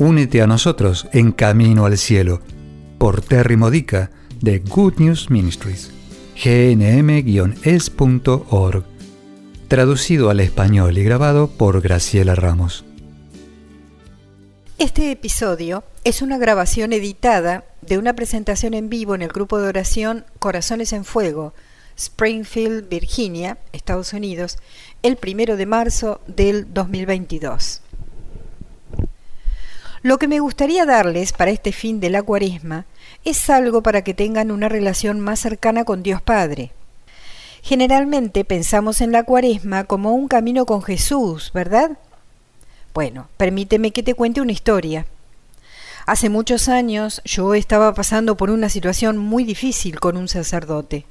[0.00, 2.40] únete a nosotros en Camino al Cielo
[2.98, 4.10] por Terry Modica
[4.40, 5.90] de Good News Ministries,
[6.42, 7.64] gnm-es.org,
[9.68, 12.86] traducido al español y grabado por Graciela Ramos.
[14.78, 19.68] Este episodio es una grabación editada de una presentación en vivo en el grupo de
[19.68, 21.52] oración Corazones en Fuego,
[21.98, 24.56] Springfield, Virginia, Estados Unidos,
[25.02, 27.82] el primero de marzo del 2022.
[30.02, 32.86] Lo que me gustaría darles para este fin de la cuaresma
[33.24, 36.72] es algo para que tengan una relación más cercana con Dios Padre.
[37.62, 41.98] Generalmente pensamos en la cuaresma como un camino con Jesús, ¿verdad?
[42.94, 45.04] Bueno, permíteme que te cuente una historia.
[46.06, 51.04] Hace muchos años yo estaba pasando por una situación muy difícil con un sacerdote.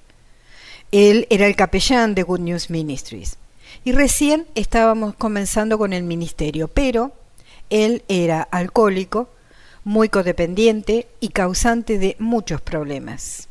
[0.92, 3.38] Él era el capellán de Good News Ministries
[3.86, 7.14] y recién estábamos comenzando con el ministerio, pero
[7.70, 9.30] él era alcohólico,
[9.84, 13.48] muy codependiente y causante de muchos problemas.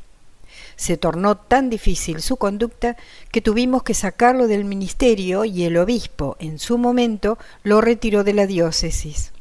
[0.76, 2.96] Se tornó tan difícil su conducta
[3.32, 8.34] que tuvimos que sacarlo del ministerio y el obispo, en su momento, lo retiró de
[8.34, 9.32] la diócesis.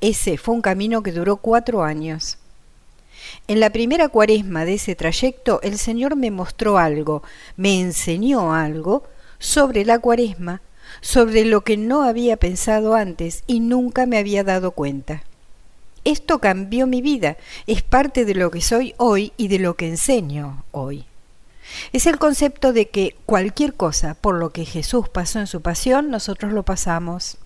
[0.00, 2.38] Ese fue un camino que duró cuatro años.
[3.46, 7.22] En la primera cuaresma de ese trayecto el Señor me mostró algo,
[7.56, 9.04] me enseñó algo
[9.38, 10.62] sobre la cuaresma
[11.00, 15.22] sobre lo que no había pensado antes y nunca me había dado cuenta.
[16.04, 19.88] Esto cambió mi vida, es parte de lo que soy hoy y de lo que
[19.88, 21.06] enseño hoy.
[21.92, 26.10] Es el concepto de que cualquier cosa por lo que Jesús pasó en su pasión,
[26.10, 27.38] nosotros lo pasamos.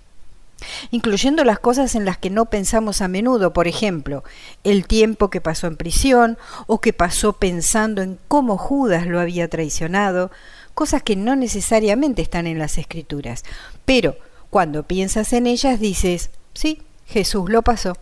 [0.91, 4.25] Incluyendo las cosas en las que no pensamos a menudo, por ejemplo,
[4.65, 9.49] el tiempo que pasó en prisión o que pasó pensando en cómo Judas lo había
[9.49, 10.33] traicionado,
[10.79, 13.45] cosas que no necesariamente están en las escrituras,
[13.85, 14.17] pero
[14.49, 17.97] cuando piensas en ellas dices, sí, Jesús lo pasó.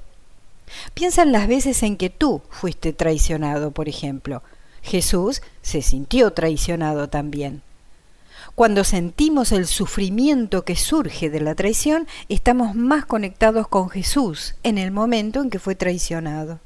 [0.92, 4.42] Piensa en las veces en que tú fuiste traicionado, por ejemplo.
[4.82, 7.62] Jesús se sintió traicionado también.
[8.54, 14.76] Cuando sentimos el sufrimiento que surge de la traición, estamos más conectados con Jesús en
[14.76, 16.60] el momento en que fue traicionado.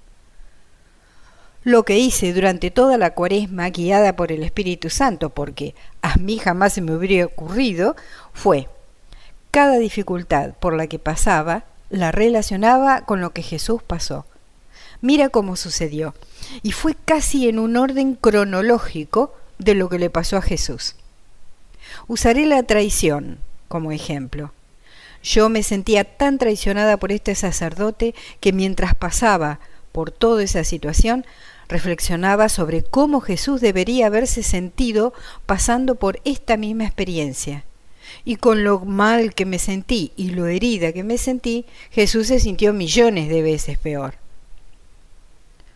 [1.62, 6.38] Lo que hice durante toda la cuaresma guiada por el Espíritu Santo, porque a mí
[6.38, 7.97] jamás se me hubiera ocurrido,
[8.32, 8.69] fue
[9.50, 14.25] cada dificultad por la que pasaba la relacionaba con lo que Jesús pasó.
[15.03, 16.15] Mira cómo sucedió.
[16.62, 20.94] Y fue casi en un orden cronológico de lo que le pasó a Jesús.
[22.06, 23.38] Usaré la traición
[23.69, 24.53] como ejemplo.
[25.22, 29.60] Yo me sentía tan traicionada por este sacerdote que mientras pasaba
[29.92, 31.24] por toda esa situación,
[31.68, 35.12] reflexionaba sobre cómo Jesús debería haberse sentido
[35.46, 37.64] pasando por esta misma experiencia.
[38.24, 42.40] Y con lo mal que me sentí y lo herida que me sentí, Jesús se
[42.40, 44.14] sintió millones de veces peor.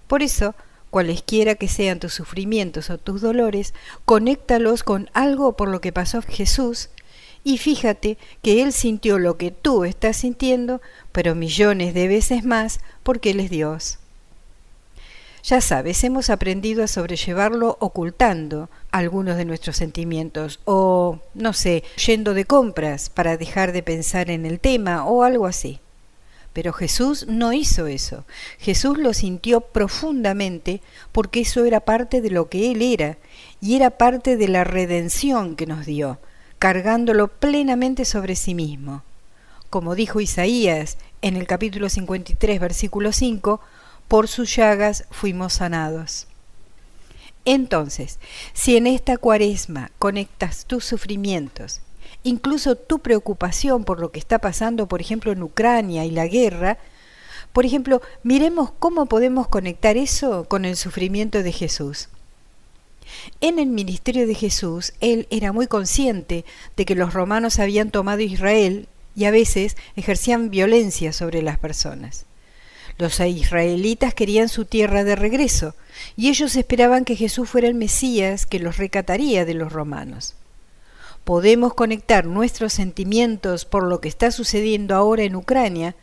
[0.09, 0.55] Por eso,
[0.91, 3.73] cualesquiera que sean tus sufrimientos o tus dolores,
[4.05, 6.89] conéctalos con algo por lo que pasó Jesús
[7.45, 10.81] y fíjate que Él sintió lo que tú estás sintiendo,
[11.13, 13.99] pero millones de veces más porque Él es Dios.
[15.45, 22.33] Ya sabes, hemos aprendido a sobrellevarlo ocultando algunos de nuestros sentimientos o, no sé, yendo
[22.33, 25.81] de compras para dejar de pensar en el tema o algo así.
[26.55, 28.25] Pero Jesús no hizo eso.
[28.59, 30.81] Jesús lo sintió profundamente
[31.13, 33.19] porque eso era parte de lo que Él era
[33.61, 36.21] y era parte de la redención que nos dio,
[36.59, 39.03] cargándolo plenamente sobre sí mismo.
[39.69, 43.61] Como dijo Isaías en el capítulo 53, versículo 5,
[44.09, 46.27] por sus llagas fuimos sanados.
[47.45, 48.19] Entonces,
[48.53, 51.81] si en esta cuaresma conectas tus sufrimientos,
[52.23, 56.79] incluso tu preocupación por lo que está pasando, por ejemplo, en Ucrania y la guerra,
[57.53, 62.09] por ejemplo, miremos cómo podemos conectar eso con el sufrimiento de Jesús.
[63.41, 66.45] En el ministerio de Jesús, él era muy consciente
[66.77, 72.27] de que los romanos habían tomado Israel y a veces ejercían violencia sobre las personas.
[72.99, 75.75] Los israelitas querían su tierra de regreso,
[76.17, 80.35] y ellos esperaban que Jesús fuera el Mesías que los recataría de los romanos.
[81.25, 85.97] Podemos conectar nuestros sentimientos por lo que está sucediendo ahora en Ucrania,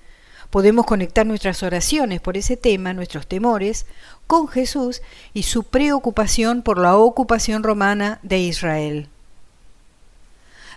[0.51, 3.85] Podemos conectar nuestras oraciones por ese tema, nuestros temores,
[4.27, 5.01] con Jesús
[5.33, 9.07] y su preocupación por la ocupación romana de Israel.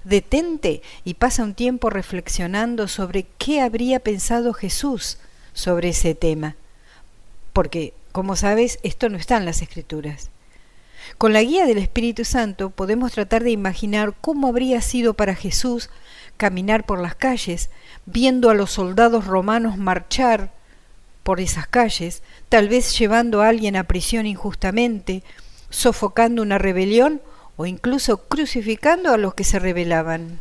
[0.04, 5.18] Detente y pasa un tiempo reflexionando sobre qué habría pensado Jesús
[5.54, 6.56] sobre ese tema,
[7.52, 10.28] porque, como sabes, esto no está en las escrituras.
[11.18, 15.90] Con la guía del Espíritu Santo podemos tratar de imaginar cómo habría sido para Jesús
[16.36, 17.70] caminar por las calles,
[18.06, 20.50] viendo a los soldados romanos marchar
[21.22, 25.22] por esas calles, tal vez llevando a alguien a prisión injustamente,
[25.70, 27.22] sofocando una rebelión
[27.56, 30.40] o incluso crucificando a los que se rebelaban.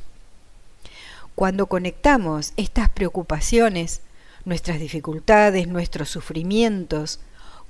[1.36, 4.02] Cuando conectamos estas preocupaciones,
[4.46, 7.20] nuestras dificultades, nuestros sufrimientos,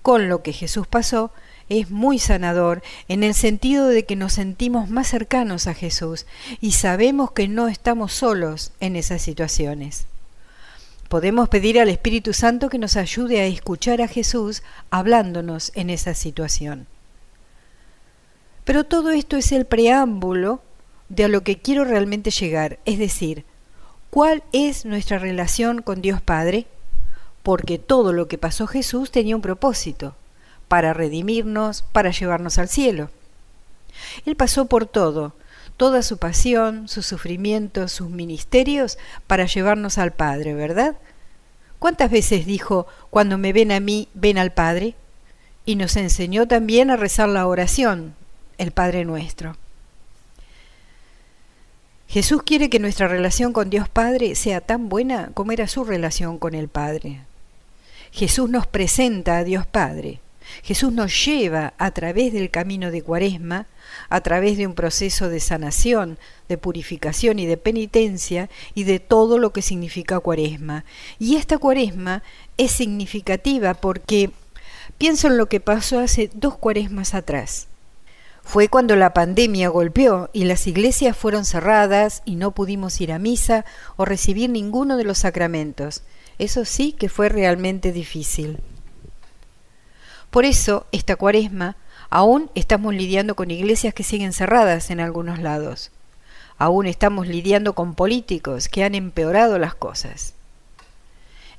[0.01, 1.31] con lo que Jesús pasó,
[1.69, 6.25] es muy sanador en el sentido de que nos sentimos más cercanos a Jesús
[6.59, 10.07] y sabemos que no estamos solos en esas situaciones.
[11.07, 16.13] Podemos pedir al Espíritu Santo que nos ayude a escuchar a Jesús hablándonos en esa
[16.13, 16.87] situación.
[18.65, 20.61] Pero todo esto es el preámbulo
[21.09, 23.45] de a lo que quiero realmente llegar, es decir,
[24.13, 26.67] ¿cuál es nuestra relación con Dios Padre?
[27.41, 30.13] Porque todo lo que pasó Jesús tenía un propósito,
[30.67, 33.09] para redimirnos, para llevarnos al cielo.
[34.27, 35.33] Él pasó por todo,
[35.77, 40.95] toda su pasión, sus sufrimientos, sus ministerios, para llevarnos al Padre, ¿verdad?
[41.79, 44.93] ¿Cuántas veces dijo, cuando me ven a mí, ven al Padre?
[45.65, 48.13] Y nos enseñó también a rezar la oración,
[48.59, 49.57] el Padre nuestro.
[52.13, 56.37] Jesús quiere que nuestra relación con Dios Padre sea tan buena como era su relación
[56.37, 57.21] con el Padre.
[58.11, 60.19] Jesús nos presenta a Dios Padre.
[60.61, 63.65] Jesús nos lleva a través del camino de Cuaresma,
[64.09, 69.39] a través de un proceso de sanación, de purificación y de penitencia y de todo
[69.39, 70.85] lo que significa Cuaresma.
[71.17, 72.21] Y esta Cuaresma
[72.57, 74.29] es significativa porque
[74.99, 77.69] pienso en lo que pasó hace dos Cuaresmas atrás.
[78.43, 83.17] Fue cuando la pandemia golpeó y las iglesias fueron cerradas y no pudimos ir a
[83.19, 86.03] misa o recibir ninguno de los sacramentos.
[86.37, 88.59] Eso sí que fue realmente difícil.
[90.29, 91.77] Por eso, esta cuaresma,
[92.09, 95.91] aún estamos lidiando con iglesias que siguen cerradas en algunos lados.
[96.57, 100.33] Aún estamos lidiando con políticos que han empeorado las cosas.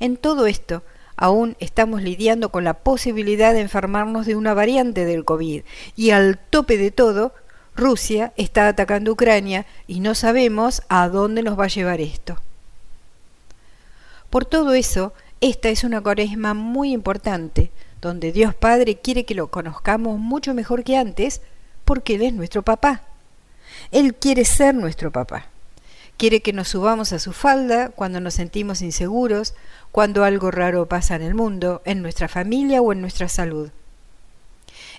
[0.00, 0.82] En todo esto,
[1.16, 5.62] aún estamos lidiando con la posibilidad de enfermarnos de una variante del COVID
[5.96, 7.32] y al tope de todo,
[7.76, 12.38] Rusia está atacando Ucrania y no sabemos a dónde nos va a llevar esto.
[14.30, 17.70] Por todo eso, esta es una cuaresma muy importante,
[18.00, 21.40] donde Dios Padre quiere que lo conozcamos mucho mejor que antes,
[21.84, 23.02] porque Él es nuestro papá.
[23.90, 25.46] Él quiere ser nuestro papá.
[26.16, 29.54] Quiere que nos subamos a su falda cuando nos sentimos inseguros,
[29.90, 33.70] cuando algo raro pasa en el mundo, en nuestra familia o en nuestra salud.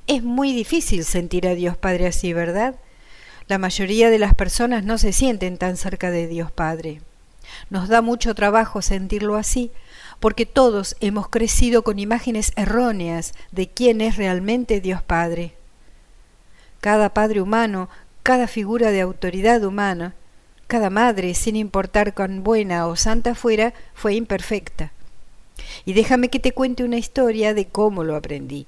[0.08, 2.76] Es muy difícil sentir a Dios Padre así, ¿verdad?
[3.48, 7.02] La mayoría de las personas no se sienten tan cerca de Dios Padre.
[7.70, 9.72] Nos da mucho trabajo sentirlo así,
[10.20, 15.56] porque todos hemos crecido con imágenes erróneas de quién es realmente Dios Padre.
[16.82, 17.90] Cada padre humano,
[18.22, 20.14] cada figura de autoridad humana,
[20.68, 24.92] cada madre, sin importar cuán buena o santa fuera, fue imperfecta.
[25.86, 28.68] Y déjame que te cuente una historia de cómo lo aprendí.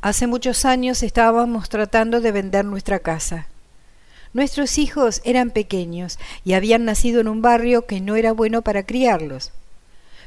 [0.00, 3.46] Hace muchos años estábamos tratando de vender nuestra casa.
[4.32, 8.84] Nuestros hijos eran pequeños y habían nacido en un barrio que no era bueno para
[8.84, 9.52] criarlos.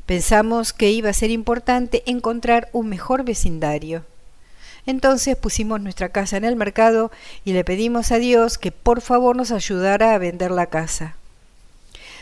[0.05, 4.03] Pensamos que iba a ser importante encontrar un mejor vecindario.
[4.85, 7.11] Entonces pusimos nuestra casa en el mercado
[7.45, 11.15] y le pedimos a Dios que por favor nos ayudara a vender la casa.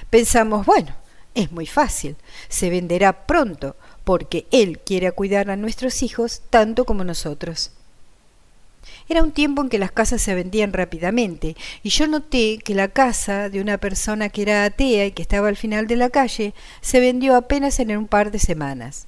[0.09, 0.95] Pensamos, bueno,
[1.35, 2.15] es muy fácil,
[2.47, 7.71] se venderá pronto, porque Él quiere cuidar a nuestros hijos tanto como nosotros.
[9.07, 12.87] Era un tiempo en que las casas se vendían rápidamente, y yo noté que la
[12.87, 16.53] casa de una persona que era atea y que estaba al final de la calle
[16.81, 19.07] se vendió apenas en un par de semanas.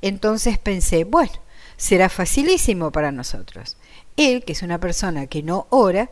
[0.00, 1.32] Entonces pensé, bueno,
[1.78, 3.78] será facilísimo para nosotros.
[4.18, 6.10] Él, que es una persona que no ora,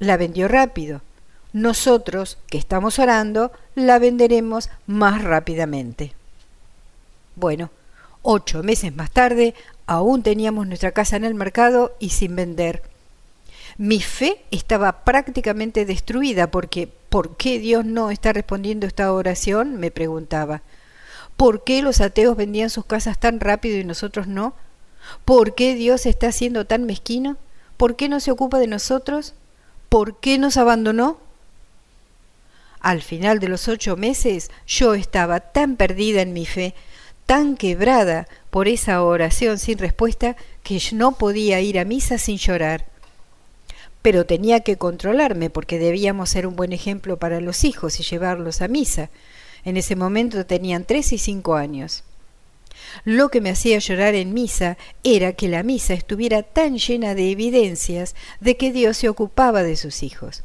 [0.00, 1.02] la vendió rápido.
[1.52, 6.14] Nosotros, que estamos orando, la venderemos más rápidamente.
[7.36, 7.70] Bueno,
[8.26, 9.52] Ocho meses más tarde,
[9.86, 12.82] aún teníamos nuestra casa en el mercado y sin vender.
[13.76, 19.76] Mi fe estaba prácticamente destruida porque ¿por qué Dios no está respondiendo esta oración?
[19.76, 20.62] me preguntaba.
[21.36, 24.54] ¿Por qué los ateos vendían sus casas tan rápido y nosotros no?
[25.24, 27.36] ¿Por qué Dios está siendo tan mezquino?
[27.76, 29.34] ¿Por qué no se ocupa de nosotros?
[29.88, 31.18] ¿Por qué nos abandonó?
[32.80, 36.74] Al final de los ocho meses yo estaba tan perdida en mi fe,
[37.26, 42.86] tan quebrada por esa oración sin respuesta, que no podía ir a misa sin llorar.
[44.02, 48.60] Pero tenía que controlarme porque debíamos ser un buen ejemplo para los hijos y llevarlos
[48.60, 49.08] a misa.
[49.64, 52.04] En ese momento tenían tres y cinco años.
[53.04, 57.30] Lo que me hacía llorar en misa era que la misa estuviera tan llena de
[57.30, 60.42] evidencias de que Dios se ocupaba de sus hijos.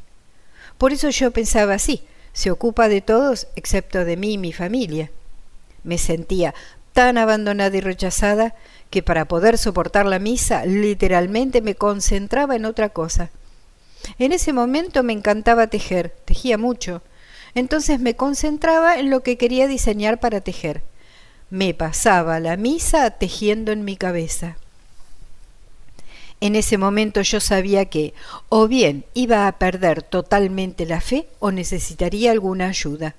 [0.78, 5.12] Por eso yo pensaba así, se ocupa de todos excepto de mí y mi familia.
[5.84, 6.54] Me sentía
[6.94, 8.56] tan abandonada y rechazada
[8.90, 13.30] que para poder soportar la misa literalmente me concentraba en otra cosa.
[14.18, 17.02] En ese momento me encantaba tejer, tejía mucho.
[17.56, 20.82] Entonces me concentraba en lo que quería diseñar para tejer.
[21.50, 24.58] Me pasaba la misa tejiendo en mi cabeza.
[26.42, 28.14] En ese momento yo sabía que
[28.48, 33.16] o bien iba a perder totalmente la fe o necesitaría alguna ayuda.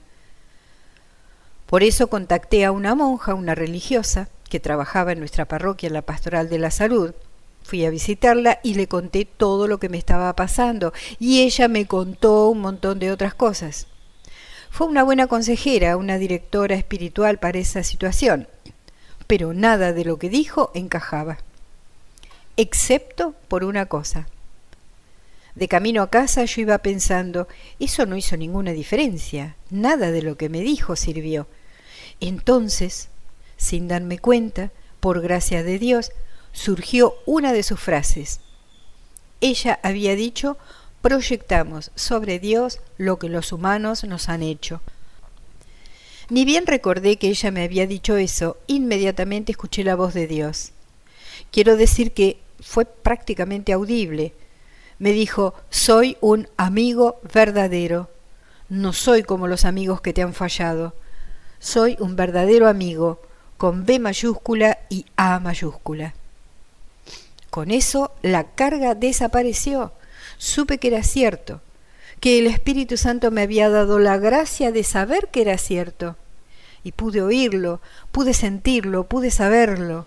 [1.67, 6.03] Por eso contacté a una monja, una religiosa, que trabajaba en nuestra parroquia en la
[6.03, 7.13] Pastoral de la Salud.
[7.63, 11.87] Fui a visitarla y le conté todo lo que me estaba pasando y ella me
[11.87, 13.87] contó un montón de otras cosas.
[14.71, 18.49] Fue una buena consejera, una directora espiritual para esa situación,
[19.27, 21.39] pero nada de lo que dijo encajaba,
[22.57, 24.27] excepto por una cosa.
[25.55, 27.49] De camino a casa yo iba pensando,
[27.79, 31.47] eso no hizo ninguna diferencia, nada de lo que me dijo sirvió.
[32.21, 33.09] Entonces,
[33.57, 36.13] sin darme cuenta, por gracia de Dios,
[36.53, 38.41] surgió una de sus frases.
[39.41, 40.57] Ella había dicho,
[41.03, 44.81] proyectamos sobre Dios lo que los humanos nos han hecho.
[46.29, 50.73] Ni bien recordé que ella me había dicho eso, inmediatamente escuché la voz de Dios.
[51.51, 54.33] Quiero decir que fue prácticamente audible.
[54.99, 58.11] Me dijo, soy un amigo verdadero.
[58.69, 60.95] No soy como los amigos que te han fallado.
[61.59, 63.21] Soy un verdadero amigo,
[63.57, 66.15] con B mayúscula y A mayúscula.
[67.51, 69.93] Con eso la carga desapareció
[70.41, 71.61] supe que era cierto,
[72.19, 76.17] que el Espíritu Santo me había dado la gracia de saber que era cierto.
[76.83, 80.07] Y pude oírlo, pude sentirlo, pude saberlo.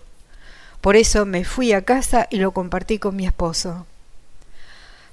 [0.80, 3.86] Por eso me fui a casa y lo compartí con mi esposo.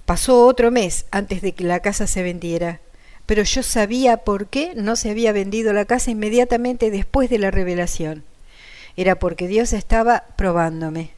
[0.05, 2.79] Pasó otro mes antes de que la casa se vendiera,
[3.27, 7.51] pero yo sabía por qué no se había vendido la casa inmediatamente después de la
[7.51, 8.23] revelación.
[8.97, 11.11] Era porque Dios estaba probándome.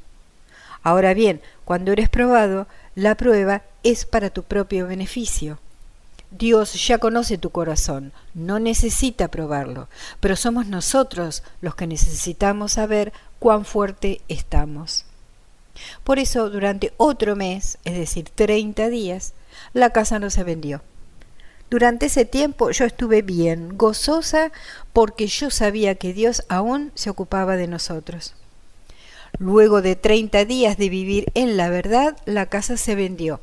[0.84, 5.60] Ahora bien, cuando eres probado, la prueba es para tu propio beneficio.
[6.32, 9.88] Dios ya conoce tu corazón, no necesita probarlo,
[10.20, 15.06] pero somos nosotros los que necesitamos saber cuán fuerte estamos.
[16.04, 19.34] Por eso, durante otro mes, es decir, 30 días,
[19.74, 20.82] la casa no se vendió.
[21.70, 24.52] Durante ese tiempo yo estuve bien, gozosa,
[24.92, 28.36] porque yo sabía que Dios aún se ocupaba de nosotros.
[29.40, 33.40] Luego de 30 días de vivir en la verdad, la casa se vendió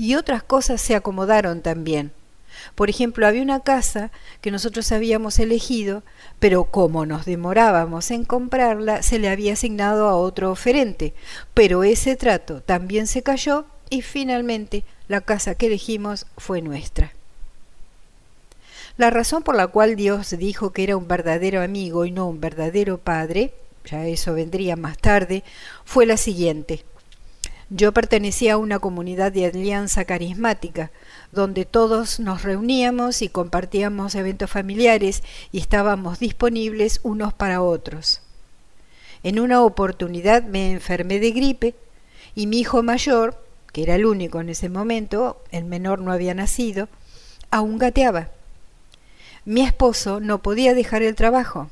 [0.00, 2.12] y otras cosas se acomodaron también.
[2.74, 6.02] Por ejemplo, había una casa que nosotros habíamos elegido,
[6.38, 11.12] pero como nos demorábamos en comprarla, se le había asignado a otro oferente.
[11.52, 17.12] Pero ese trato también se cayó y finalmente la casa que elegimos fue nuestra.
[18.96, 22.40] La razón por la cual Dios dijo que era un verdadero amigo y no un
[22.40, 23.52] verdadero padre
[23.84, 25.42] ya eso vendría más tarde,
[25.84, 26.84] fue la siguiente.
[27.72, 30.90] Yo pertenecía a una comunidad de alianza carismática,
[31.30, 35.22] donde todos nos reuníamos y compartíamos eventos familiares
[35.52, 38.22] y estábamos disponibles unos para otros.
[39.22, 41.74] En una oportunidad me enfermé de gripe
[42.34, 43.40] y mi hijo mayor,
[43.72, 46.88] que era el único en ese momento, el menor no había nacido,
[47.52, 48.30] aún gateaba.
[49.44, 51.70] Mi esposo no podía dejar el trabajo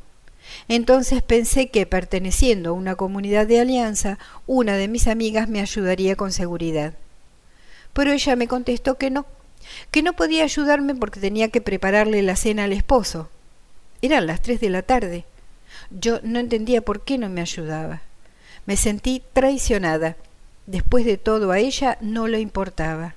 [0.68, 6.16] entonces pensé que, perteneciendo a una comunidad de alianza, una de mis amigas me ayudaría
[6.16, 6.94] con seguridad.
[7.92, 9.26] Pero ella me contestó que no,
[9.90, 13.28] que no podía ayudarme porque tenía que prepararle la cena al esposo.
[14.02, 15.24] Eran las tres de la tarde.
[15.90, 18.02] Yo no entendía por qué no me ayudaba.
[18.66, 20.16] Me sentí traicionada.
[20.66, 23.14] Después de todo a ella no le importaba.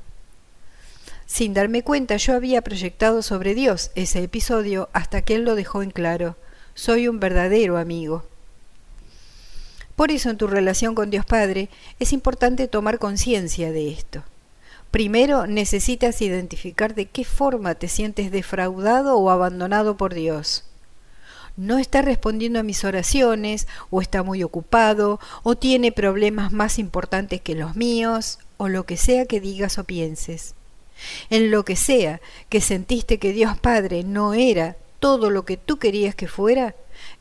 [1.26, 5.82] Sin darme cuenta yo había proyectado sobre Dios ese episodio hasta que él lo dejó
[5.82, 6.36] en claro
[6.74, 8.24] soy un verdadero amigo.
[9.96, 14.24] Por eso en tu relación con Dios Padre es importante tomar conciencia de esto.
[14.90, 20.66] Primero necesitas identificar de qué forma te sientes defraudado o abandonado por Dios.
[21.56, 27.42] No está respondiendo a mis oraciones, o está muy ocupado, o tiene problemas más importantes
[27.42, 30.56] que los míos, o lo que sea que digas o pienses.
[31.30, 35.80] En lo que sea que sentiste que Dios Padre no era todo lo que tú
[35.80, 36.76] querías que fuera,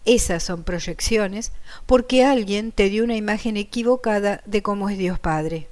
[0.04, 1.50] esas son proyecciones
[1.86, 5.66] porque alguien te dio una imagen equivocada de cómo es Dios Padre.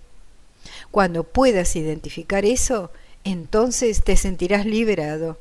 [0.91, 2.91] Cuando puedas identificar eso,
[3.25, 5.39] entonces te sentirás liberado.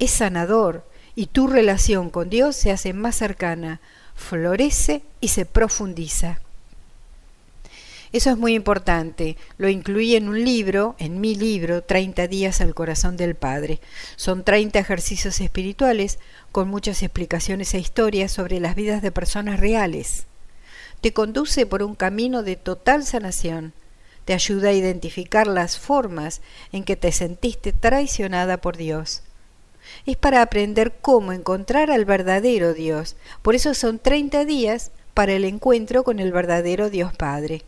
[0.00, 3.80] Es sanador y tu relación con Dios se hace más cercana,
[4.16, 6.41] florece y se profundiza.
[8.12, 9.38] Eso es muy importante.
[9.56, 13.80] Lo incluí en un libro, en mi libro, 30 días al corazón del Padre.
[14.16, 16.18] Son 30 ejercicios espirituales
[16.52, 20.26] con muchas explicaciones e historias sobre las vidas de personas reales.
[21.00, 23.72] Te conduce por un camino de total sanación.
[24.26, 29.22] Te ayuda a identificar las formas en que te sentiste traicionada por Dios.
[30.04, 33.16] Es para aprender cómo encontrar al verdadero Dios.
[33.40, 37.62] Por eso son 30 días para el encuentro con el verdadero Dios Padre.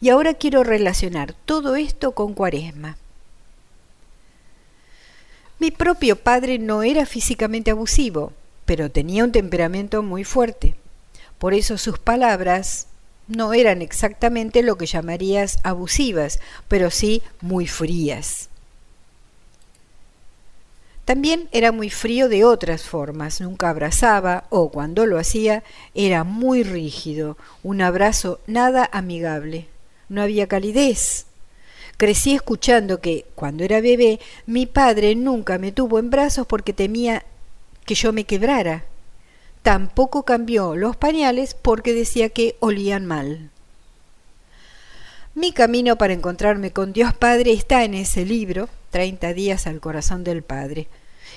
[0.00, 2.96] Y ahora quiero relacionar todo esto con Cuaresma.
[5.58, 8.32] Mi propio padre no era físicamente abusivo,
[8.64, 10.74] pero tenía un temperamento muy fuerte.
[11.38, 12.86] Por eso sus palabras
[13.26, 18.49] no eran exactamente lo que llamarías abusivas, pero sí muy frías.
[21.10, 26.62] También era muy frío de otras formas, nunca abrazaba o cuando lo hacía era muy
[26.62, 29.66] rígido, un abrazo nada amigable.
[30.08, 31.26] No había calidez.
[31.96, 37.24] Crecí escuchando que, cuando era bebé, mi padre nunca me tuvo en brazos porque temía
[37.86, 38.84] que yo me quebrara.
[39.62, 43.50] Tampoco cambió los pañales porque decía que olían mal.
[45.34, 50.22] Mi camino para encontrarme con Dios Padre está en ese libro, 30 días al corazón
[50.22, 50.86] del Padre.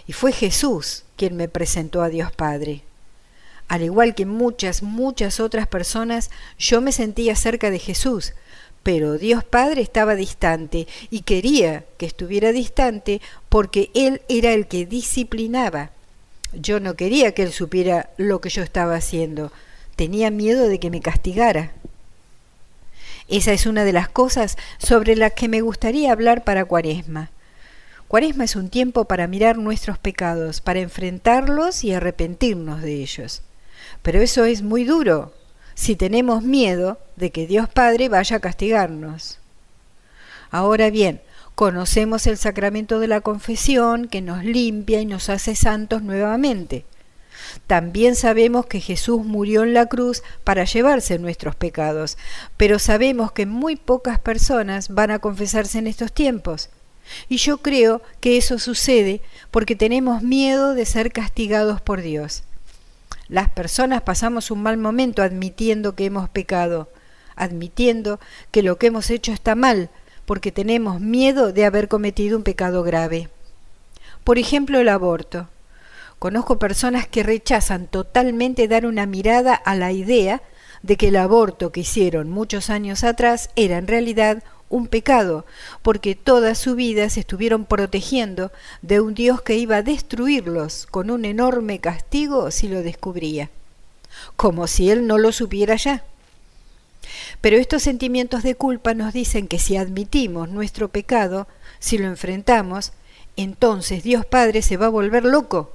[0.08, 2.84] Y fue Jesús quien me presentó a Dios Padre.
[3.68, 8.34] Al igual que muchas, muchas otras personas, yo me sentía cerca de Jesús,
[8.84, 14.86] pero Dios Padre estaba distante y quería que estuviera distante porque Él era el que
[14.86, 15.92] disciplinaba.
[16.52, 19.52] Yo no quería que Él supiera lo que yo estaba haciendo,
[19.96, 21.72] tenía miedo de que me castigara.
[23.30, 27.32] Esa es una de las cosas sobre las que me gustaría hablar para Cuaresma.
[28.14, 33.42] Cuaresma es un tiempo para mirar nuestros pecados, para enfrentarlos y arrepentirnos de ellos.
[34.04, 35.34] Pero eso es muy duro
[35.74, 39.40] si tenemos miedo de que Dios Padre vaya a castigarnos.
[40.52, 41.24] Ahora bien,
[41.56, 46.86] conocemos el sacramento de la confesión que nos limpia y nos hace santos nuevamente.
[47.66, 52.20] También sabemos que Jesús murió en la cruz para llevarse nuestros pecados,
[52.58, 56.70] pero sabemos que muy pocas personas van a confesarse en estos tiempos.
[57.30, 62.44] Y yo creo que eso sucede porque tenemos miedo de ser castigados por Dios.
[63.28, 66.90] Las personas pasamos un mal momento admitiendo que hemos pecado,
[67.36, 68.20] admitiendo
[68.52, 69.90] que lo que hemos hecho está mal,
[70.26, 73.30] porque tenemos miedo de haber cometido un pecado grave.
[74.24, 75.50] Por ejemplo, el aborto.
[76.20, 80.42] Conozco personas que rechazan totalmente dar una mirada a la idea
[80.82, 85.46] de que el aborto que hicieron muchos años atrás era en realidad un pecado,
[85.84, 91.12] porque toda su vida se estuvieron protegiendo de un Dios que iba a destruirlos con
[91.12, 93.52] un enorme castigo si lo descubría,
[94.36, 96.04] como si él no lo supiera ya.
[97.40, 102.94] Pero estos sentimientos de culpa nos dicen que si admitimos nuestro pecado, si lo enfrentamos,
[103.38, 105.72] entonces Dios Padre se va a volver loco,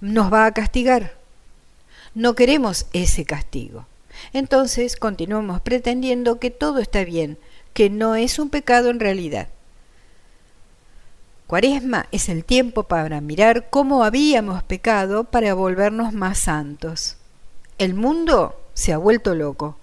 [0.00, 1.14] nos va a castigar.
[2.14, 3.84] No queremos ese castigo.
[4.32, 7.36] Entonces continuamos pretendiendo que todo está bien,
[7.72, 9.48] que no es un pecado en realidad.
[11.46, 17.16] Cuaresma es el tiempo para mirar cómo habíamos pecado para volvernos más santos.
[17.76, 19.76] El mundo se ha vuelto loco.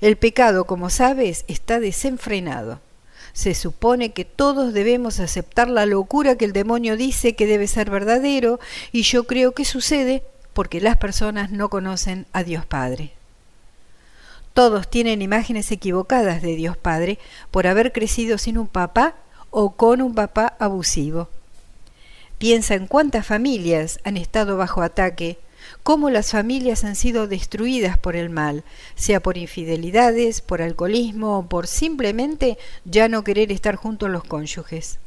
[0.00, 2.80] El pecado, como sabes, está desenfrenado.
[3.32, 7.90] Se supone que todos debemos aceptar la locura que el demonio dice que debe ser
[7.90, 8.60] verdadero
[8.92, 10.22] y yo creo que sucede
[10.52, 13.17] porque las personas no conocen a Dios Padre.
[14.58, 17.20] Todos tienen imágenes equivocadas de Dios Padre
[17.52, 19.14] por haber crecido sin un papá
[19.50, 21.28] o con un papá abusivo.
[22.38, 25.38] Piensa en cuántas familias han estado bajo ataque,
[25.84, 28.64] cómo las familias han sido destruidas por el mal,
[28.96, 34.24] sea por infidelidades, por alcoholismo o por simplemente ya no querer estar junto a los
[34.24, 34.98] cónyuges.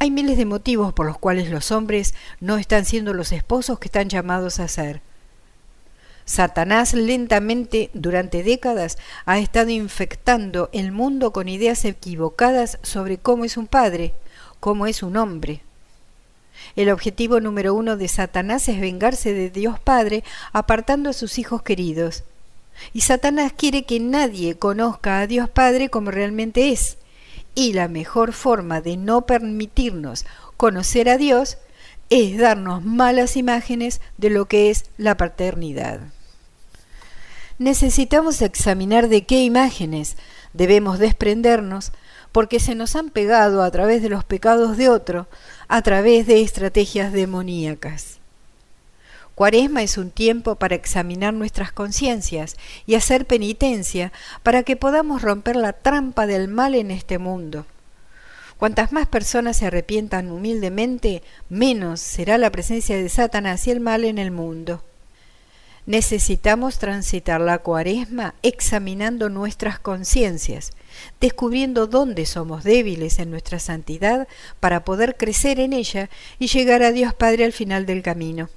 [0.00, 3.88] Hay miles de motivos por los cuales los hombres no están siendo los esposos que
[3.88, 5.00] están llamados a ser.
[6.24, 13.56] Satanás lentamente durante décadas ha estado infectando el mundo con ideas equivocadas sobre cómo es
[13.56, 14.14] un padre,
[14.60, 15.62] cómo es un hombre.
[16.76, 21.62] El objetivo número uno de Satanás es vengarse de Dios Padre apartando a sus hijos
[21.62, 22.24] queridos.
[22.92, 26.98] Y Satanás quiere que nadie conozca a Dios Padre como realmente es,
[27.54, 30.24] Y la mejor forma de no permitirnos
[30.56, 31.58] conocer a Dios
[32.12, 36.00] es darnos malas imágenes de lo que es la paternidad.
[37.58, 40.16] Necesitamos examinar de qué imágenes
[40.52, 41.92] debemos desprendernos
[42.30, 45.26] porque se nos han pegado a través de los pecados de otro,
[45.68, 48.18] a través de estrategias demoníacas.
[49.34, 55.56] Cuaresma es un tiempo para examinar nuestras conciencias y hacer penitencia para que podamos romper
[55.56, 57.64] la trampa del mal en este mundo.
[58.62, 64.04] Cuantas más personas se arrepientan humildemente, menos será la presencia de Satanás y el mal
[64.04, 64.84] en el mundo.
[65.84, 70.70] Necesitamos transitar la cuaresma examinando nuestras conciencias,
[71.20, 74.28] descubriendo dónde somos débiles en nuestra santidad
[74.60, 78.48] para poder crecer en ella y llegar a Dios Padre al final del camino.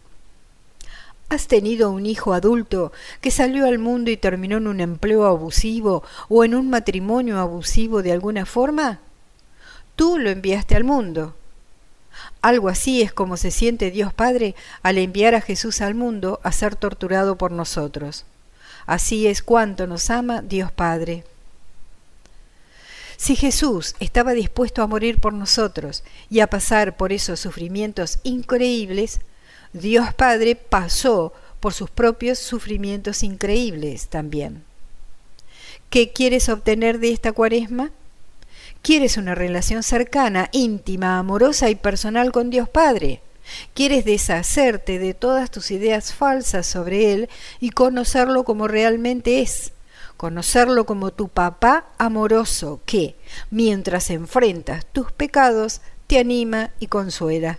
[1.30, 2.92] ¿Has tenido un hijo adulto
[3.22, 8.04] que salió al mundo y terminó en un empleo abusivo o en un matrimonio abusivo
[8.04, 9.02] de alguna forma?
[9.96, 11.36] Tú lo enviaste al mundo.
[12.42, 16.52] Algo así es como se siente Dios Padre al enviar a Jesús al mundo a
[16.52, 18.26] ser torturado por nosotros.
[18.86, 21.24] Así es cuanto nos ama Dios Padre.
[23.18, 29.22] Si Jesús estaba dispuesto a morir por nosotros y a pasar por esos sufrimientos increíbles,
[29.74, 34.64] Dios Padre pasó por sus propios sufrimientos increíbles también.
[35.90, 37.92] ¿Qué quieres obtener de esta cuaresma?
[38.86, 43.20] ¿Quieres una relación cercana, íntima, amorosa y personal con Dios Padre?
[43.74, 47.28] ¿Quieres deshacerte de todas tus ideas falsas sobre Él
[47.60, 49.74] y conocerlo como realmente es?
[50.18, 53.16] Conocerlo como tu papá amoroso que,
[53.50, 57.58] mientras enfrentas tus pecados, te anima y consuela.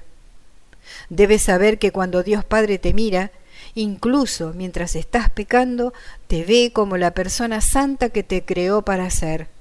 [1.08, 3.32] Debes saber que cuando Dios Padre te mira,
[3.74, 5.92] incluso mientras estás pecando,
[6.28, 9.56] te ve como la persona santa que te creó para ser.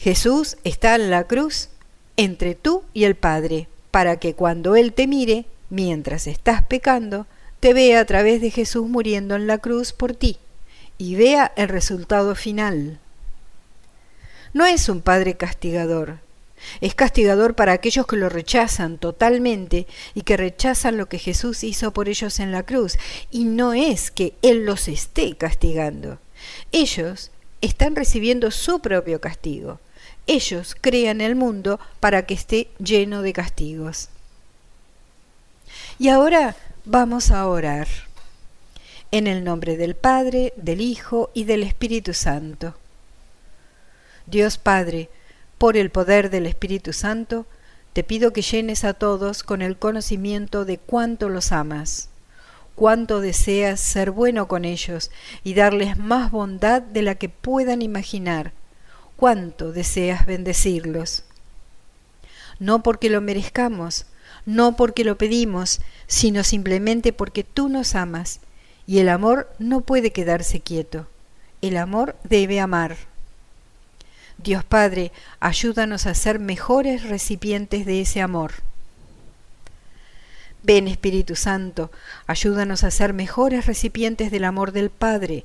[0.00, 1.68] Jesús está en la cruz
[2.16, 7.26] entre tú y el Padre, para que cuando Él te mire, mientras estás pecando,
[7.60, 10.38] te vea a través de Jesús muriendo en la cruz por ti
[10.96, 12.98] y vea el resultado final.
[14.54, 16.20] No es un Padre castigador,
[16.80, 21.92] es castigador para aquellos que lo rechazan totalmente y que rechazan lo que Jesús hizo
[21.92, 22.96] por ellos en la cruz.
[23.30, 26.18] Y no es que Él los esté castigando.
[26.72, 29.78] Ellos están recibiendo su propio castigo.
[30.32, 34.10] Ellos crean el mundo para que esté lleno de castigos.
[35.98, 37.88] Y ahora vamos a orar.
[39.10, 42.76] En el nombre del Padre, del Hijo y del Espíritu Santo.
[44.26, 45.10] Dios Padre,
[45.58, 47.44] por el poder del Espíritu Santo,
[47.92, 52.08] te pido que llenes a todos con el conocimiento de cuánto los amas,
[52.76, 55.10] cuánto deseas ser bueno con ellos
[55.42, 58.52] y darles más bondad de la que puedan imaginar,
[59.20, 61.24] cuánto deseas bendecirlos.
[62.58, 64.06] No porque lo merezcamos,
[64.46, 68.40] no porque lo pedimos, sino simplemente porque tú nos amas,
[68.86, 71.06] y el amor no puede quedarse quieto,
[71.60, 72.96] el amor debe amar.
[74.38, 78.52] Dios Padre, ayúdanos a ser mejores recipientes de ese amor.
[80.62, 81.90] Ven Espíritu Santo,
[82.26, 85.44] ayúdanos a ser mejores recipientes del amor del Padre.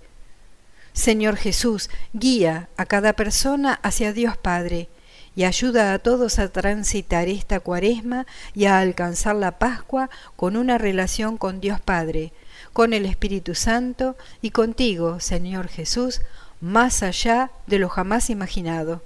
[0.96, 4.88] Señor Jesús, guía a cada persona hacia Dios Padre
[5.36, 10.78] y ayuda a todos a transitar esta cuaresma y a alcanzar la Pascua con una
[10.78, 12.32] relación con Dios Padre,
[12.72, 16.22] con el Espíritu Santo y contigo, Señor Jesús,
[16.62, 19.04] más allá de lo jamás imaginado.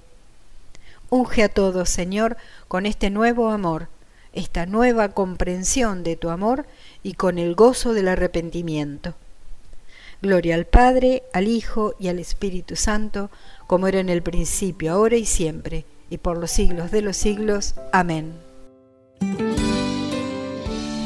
[1.10, 2.36] Unge a todos, Señor,
[2.68, 3.88] con este nuevo amor,
[4.32, 6.66] esta nueva comprensión de tu amor
[7.02, 9.16] y con el gozo del arrepentimiento.
[10.22, 13.30] Gloria al Padre, al Hijo y al Espíritu Santo,
[13.66, 17.74] como era en el principio, ahora y siempre, y por los siglos de los siglos.
[17.92, 18.34] Amén.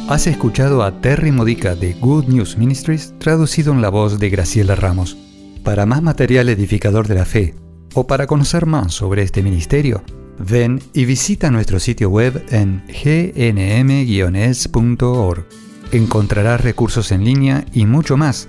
[0.08, 4.74] Has escuchado a Terry Modica de Good News Ministries, traducido en la voz de Graciela
[4.74, 5.16] Ramos.
[5.62, 7.54] Para más material edificador de la fe
[7.94, 10.02] o para conocer más sobre este ministerio,
[10.38, 14.26] ven y visita nuestro sitio web en gnm-es.org.
[15.92, 18.48] Encontrarás recursos en línea y mucho más